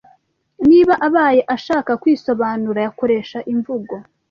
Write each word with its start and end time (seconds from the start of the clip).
niba, 0.69 0.93
abaye 1.07 1.41
ashaka 1.55 1.91
kwisobanura, 2.01 2.79
yakoresha 2.87 3.37
imvugo 3.53 3.95